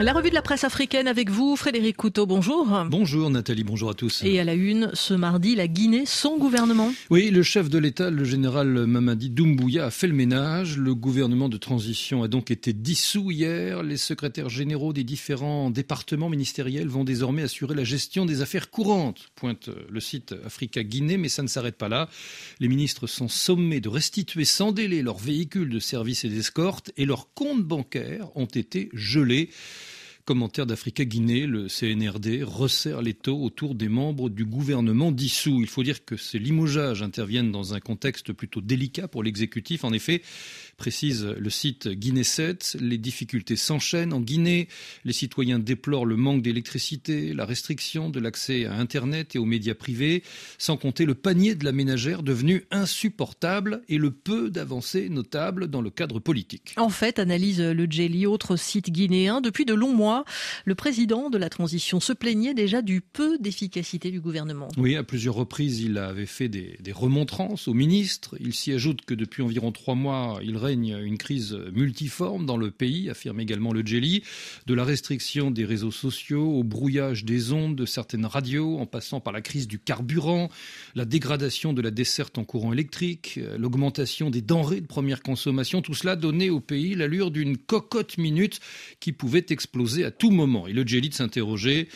[0.00, 2.68] La revue de la presse africaine avec vous, Frédéric Couteau, bonjour.
[2.88, 4.22] Bonjour Nathalie, bonjour à tous.
[4.22, 6.92] Et à la une, ce mardi, la Guinée sans gouvernement.
[7.10, 10.78] Oui, le chef de l'État, le général Mamadi Doumbouya, a fait le ménage.
[10.78, 13.82] Le gouvernement de transition a donc été dissous hier.
[13.82, 19.30] Les secrétaires généraux des différents départements ministériels vont désormais assurer la gestion des affaires courantes,
[19.34, 22.08] pointe le site Africa Guinée, mais ça ne s'arrête pas là.
[22.60, 27.04] Les ministres sont sommés de restituer sans délai leurs véhicules de service et d'escorte et
[27.04, 29.50] leurs comptes bancaires ont été gelés.
[30.28, 35.62] Commentaire d'Africa Guinée, le CNRD resserre les taux autour des membres du gouvernement dissous.
[35.62, 39.84] Il faut dire que ces limogeages interviennent dans un contexte plutôt délicat pour l'exécutif.
[39.84, 40.20] En effet,
[40.78, 44.68] précise le site Guinée 7, les difficultés s'enchaînent en Guinée.
[45.04, 49.74] Les citoyens déplorent le manque d'électricité, la restriction de l'accès à Internet et aux médias
[49.74, 50.22] privés,
[50.56, 55.82] sans compter le panier de la ménagère devenu insupportable et le peu d'avancées notables dans
[55.82, 56.74] le cadre politique.
[56.76, 60.24] En fait, analyse le Jelly, autre site guinéen, depuis de longs mois,
[60.64, 64.68] le président de la transition se plaignait déjà du peu d'efficacité du gouvernement.
[64.76, 68.36] Oui, à plusieurs reprises, il avait fait des, remontrances au ministre.
[68.40, 73.10] Il s'y ajoute que depuis environ trois mois, il une crise multiforme dans le pays,
[73.10, 74.22] affirme également le Jelly,
[74.66, 79.20] de la restriction des réseaux sociaux au brouillage des ondes de certaines radios, en passant
[79.20, 80.50] par la crise du carburant,
[80.94, 85.94] la dégradation de la desserte en courant électrique, l'augmentation des denrées de première consommation, tout
[85.94, 88.60] cela donnait au pays l'allure d'une cocotte minute
[89.00, 90.66] qui pouvait exploser à tout moment.
[90.66, 91.88] Et le Djellit s'interrogeait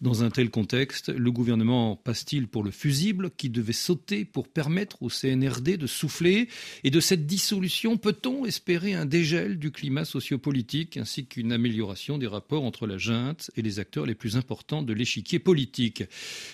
[0.00, 5.02] dans un tel contexte, le gouvernement passe-t-il pour le fusible qui devait sauter pour permettre
[5.02, 6.48] au CNRD de souffler
[6.84, 12.28] Et de cette dissolution, peut-on espérer un dégel du climat sociopolitique ainsi qu'une amélioration des
[12.28, 16.04] rapports entre la junte et les acteurs les plus importants de l'échiquier politique?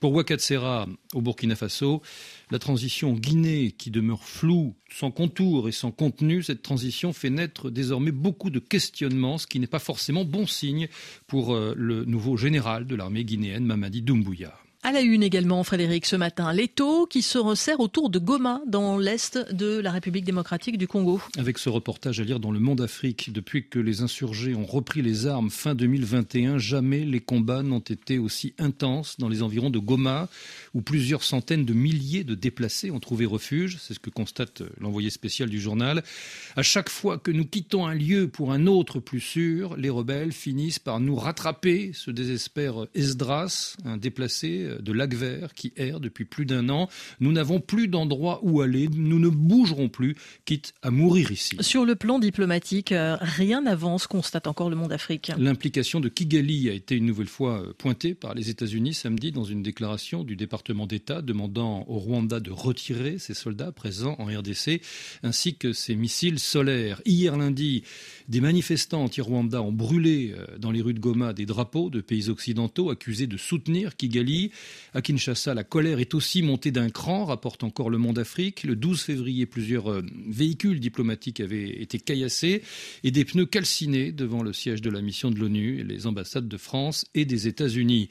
[0.00, 2.02] Pour Wakatsera, au Burkina Faso,
[2.50, 7.70] la transition Guinée qui demeure floue, sans contour et sans contenu, cette transition fait naître
[7.70, 10.88] désormais beaucoup de questionnements, ce qui n'est pas forcément bon signe
[11.26, 14.54] pour euh, le nouveau général de l'armée guinéenne, Mamadi Doumbouya.
[14.88, 18.96] À la une également, Frédéric, ce matin, l'étau qui se resserre autour de Goma, dans
[18.96, 21.20] l'est de la République démocratique du Congo.
[21.36, 25.02] Avec ce reportage à lire dans Le Monde Afrique, depuis que les insurgés ont repris
[25.02, 29.78] les armes fin 2021, jamais les combats n'ont été aussi intenses dans les environs de
[29.78, 30.30] Goma,
[30.72, 33.76] où plusieurs centaines de milliers de déplacés ont trouvé refuge.
[33.82, 36.02] C'est ce que constate l'envoyé spécial du journal.
[36.56, 40.32] À chaque fois que nous quittons un lieu pour un autre plus sûr, les rebelles
[40.32, 46.24] finissent par nous rattraper, se désespère Esdras, un déplacé de lac vert qui erre depuis
[46.24, 46.88] plus d'un an.
[47.20, 51.56] Nous n'avons plus d'endroit où aller, nous ne bougerons plus, quitte à mourir ici.
[51.60, 55.36] Sur le plan diplomatique, euh, rien n'avance, constate encore le monde africain.
[55.38, 59.44] L'implication de Kigali a été une nouvelle fois euh, pointée par les États-Unis samedi dans
[59.44, 64.80] une déclaration du département d'État demandant au Rwanda de retirer ses soldats présents en RDC
[65.22, 67.00] ainsi que ses missiles solaires.
[67.04, 67.82] Hier lundi,
[68.28, 72.28] des manifestants anti-Rwanda ont brûlé euh, dans les rues de Goma des drapeaux de pays
[72.28, 74.52] occidentaux accusés de soutenir Kigali.
[74.94, 78.64] À Kinshasa, la colère est aussi montée d'un cran, rapporte encore le Monde Afrique.
[78.64, 82.62] Le 12 février, plusieurs euh, véhicules diplomatiques avaient été caillassés
[83.04, 86.48] et des pneus calcinés devant le siège de la mission de l'ONU et les ambassades
[86.48, 88.08] de France et des États-Unis.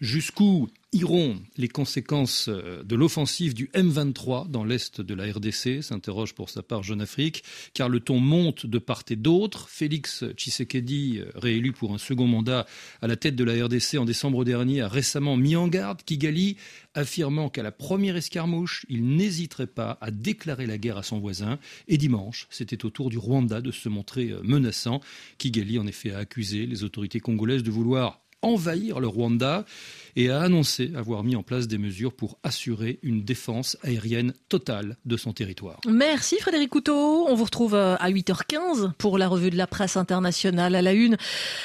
[0.00, 6.34] Jusqu'où iront les conséquences euh, de l'offensive du M23 dans l'est de la RDC s'interroge
[6.34, 7.42] pour sa part Jeune Afrique,
[7.74, 9.68] car le ton monte de part et d'autre.
[9.68, 12.66] Félix Tshisekedi, euh, réélu pour un second mandat
[13.02, 16.56] à la tête de la RDC en décembre dernier, a récemment mis en garde Kigali,
[16.94, 21.58] affirmant qu'à la première escarmouche, il n'hésiterait pas à déclarer la guerre à son voisin.
[21.88, 25.00] Et dimanche, c'était au tour du Rwanda de se montrer euh, menaçant.
[25.38, 29.64] Kigali, en effet, a accusé les autorités congolaises de vouloir envahir le Rwanda
[30.16, 34.96] et a annoncé avoir mis en place des mesures pour assurer une défense aérienne totale
[35.04, 35.80] de son territoire.
[35.88, 37.26] Merci Frédéric Couteau.
[37.28, 40.92] On vous retrouve euh, à 8h15 pour la revue de la presse internationale à la
[40.92, 41.16] une.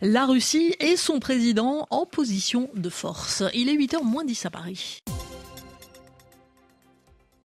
[0.00, 3.42] La Russie et son président en position de force.
[3.54, 5.02] Il est 8h moins 10 à Paris.